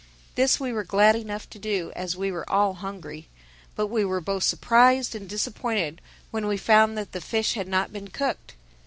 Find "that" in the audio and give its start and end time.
6.97-7.11